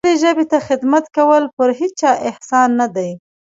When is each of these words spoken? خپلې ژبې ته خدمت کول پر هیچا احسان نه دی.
خپلې 0.03 0.21
ژبې 0.23 0.45
ته 0.51 0.57
خدمت 0.67 1.05
کول 1.17 1.43
پر 1.55 1.69
هیچا 1.79 2.11
احسان 2.29 2.69
نه 2.79 2.87
دی. 2.95 3.09